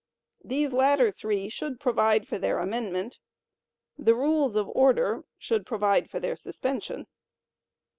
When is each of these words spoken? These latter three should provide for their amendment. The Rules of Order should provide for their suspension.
These 0.43 0.73
latter 0.73 1.11
three 1.11 1.47
should 1.47 1.79
provide 1.79 2.27
for 2.27 2.39
their 2.39 2.57
amendment. 2.57 3.19
The 3.99 4.15
Rules 4.15 4.55
of 4.55 4.67
Order 4.69 5.25
should 5.37 5.63
provide 5.63 6.09
for 6.09 6.19
their 6.19 6.35
suspension. 6.35 7.05